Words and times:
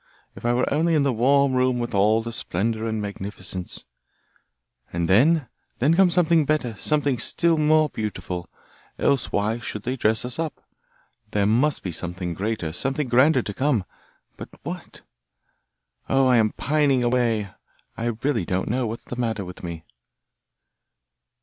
If 0.35 0.45
I 0.45 0.53
were 0.55 0.67
only 0.73 0.95
in 0.95 1.03
the 1.03 1.13
warm 1.13 1.53
room 1.53 1.77
with 1.77 1.93
all 1.93 2.23
the 2.23 2.31
splendour 2.31 2.87
and 2.87 2.99
magnificence! 2.99 3.83
And 4.91 5.07
then? 5.07 5.47
Then 5.77 5.93
comes 5.93 6.15
something 6.15 6.43
better, 6.43 6.75
something 6.75 7.19
still 7.19 7.55
more 7.55 7.87
beautiful, 7.87 8.49
else 8.97 9.31
why 9.31 9.59
should 9.59 9.83
they 9.83 9.95
dress 9.95 10.25
us 10.25 10.39
up? 10.39 10.63
There 11.33 11.45
must 11.45 11.83
be 11.83 11.91
something 11.91 12.33
greater, 12.33 12.73
something 12.73 13.09
grander 13.09 13.43
to 13.43 13.53
come 13.53 13.85
but 14.37 14.49
what? 14.63 15.01
Oh! 16.09 16.25
I 16.25 16.37
am 16.37 16.53
pining 16.53 17.03
away! 17.03 17.51
I 17.95 18.05
really 18.23 18.43
don't 18.43 18.69
know 18.69 18.87
what's 18.87 19.05
the 19.05 19.15
matter 19.15 19.45
with 19.45 19.63
me! 19.63 19.85